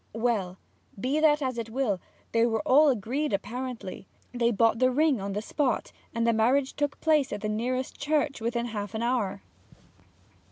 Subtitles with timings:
[0.13, 0.57] 'Well,
[0.99, 2.01] be that as it will,
[2.31, 4.07] they were all agreed apparently.
[4.33, 7.99] They bought the ring on the spot, and the marriage took place at the nearest
[7.99, 9.43] church within half an hour.'